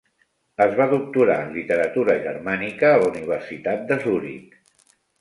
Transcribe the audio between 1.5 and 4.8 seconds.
literatura germànica a la Universitat de Zurich.